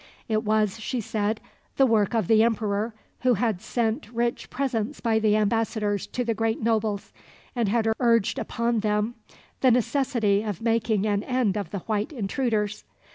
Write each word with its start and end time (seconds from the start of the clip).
It 0.27 0.43
was, 0.43 0.79
she 0.79 0.99
said, 0.99 1.39
the 1.77 1.85
work 1.85 2.15
of 2.15 2.25
the 2.27 2.41
emperor, 2.41 2.95
who 3.19 3.35
had 3.35 3.61
sent 3.61 4.09
rich 4.11 4.49
presents 4.49 4.99
by 4.99 5.19
the 5.19 5.35
ambassadors 5.35 6.07
to 6.07 6.23
the 6.25 6.33
great 6.33 6.59
nobles, 6.59 7.13
and 7.55 7.69
had 7.69 7.87
urged 7.99 8.39
upon 8.39 8.79
them 8.79 9.13
the 9.59 9.69
necessity 9.69 10.41
of 10.41 10.59
making 10.59 11.05
an 11.05 11.21
end 11.21 11.55
of 11.55 11.69
the 11.69 11.79
white 11.81 12.11
intruders. 12.11 12.83